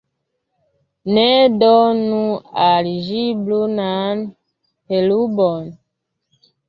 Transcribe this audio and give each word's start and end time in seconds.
Ne 1.17 1.25
donu 1.63 2.21
al 2.69 2.89
ĝi 3.09 3.21
brunan 3.43 4.25
herbon. 4.95 5.69